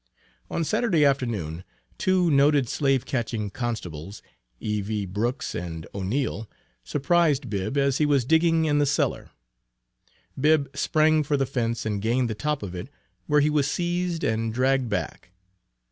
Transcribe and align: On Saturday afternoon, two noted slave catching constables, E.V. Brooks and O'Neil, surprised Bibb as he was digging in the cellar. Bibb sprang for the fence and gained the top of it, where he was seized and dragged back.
On 0.49 0.63
Saturday 0.63 1.05
afternoon, 1.05 1.63
two 1.99 2.31
noted 2.31 2.67
slave 2.67 3.05
catching 3.05 3.51
constables, 3.51 4.23
E.V. 4.59 5.05
Brooks 5.05 5.53
and 5.53 5.85
O'Neil, 5.93 6.49
surprised 6.83 7.51
Bibb 7.51 7.77
as 7.77 7.99
he 7.99 8.07
was 8.07 8.25
digging 8.25 8.65
in 8.65 8.79
the 8.79 8.87
cellar. 8.87 9.29
Bibb 10.39 10.71
sprang 10.75 11.21
for 11.21 11.37
the 11.37 11.45
fence 11.45 11.85
and 11.85 12.01
gained 12.01 12.31
the 12.31 12.33
top 12.33 12.63
of 12.63 12.73
it, 12.73 12.89
where 13.27 13.41
he 13.41 13.51
was 13.51 13.69
seized 13.69 14.23
and 14.23 14.51
dragged 14.51 14.89
back. 14.89 15.29